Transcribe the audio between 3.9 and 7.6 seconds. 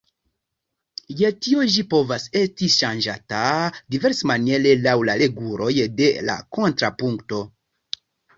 diversmaniere laŭ la reguloj de la kontrapunkto.